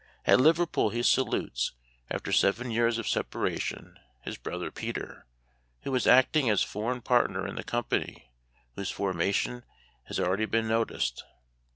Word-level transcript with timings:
At 0.25 0.41
Liverpool 0.41 0.89
he 0.89 1.03
salutes, 1.03 1.73
after 2.09 2.31
seven 2.31 2.71
years 2.71 2.97
of 2.97 3.07
separation, 3.07 3.99
his 4.23 4.35
brother 4.35 4.71
Peter, 4.71 5.27
who 5.81 5.91
was 5.91 6.07
acting 6.07 6.49
as 6.49 6.63
foreign 6.63 7.01
partner 7.01 7.45
in 7.45 7.53
the 7.53 7.63
company 7.63 8.31
whose 8.73 8.89
formation 8.89 9.63
has 10.05 10.17
been 10.17 10.25
already 10.25 10.61
noticed. 10.63 11.23